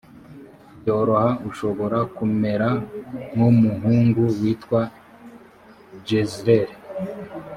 byoroha 0.79 1.29
ushobora 1.49 1.97
kumera 2.15 2.69
nk 3.33 3.41
umuhungu 3.49 4.21
witwa 4.39 4.81
jezreel 6.07 6.69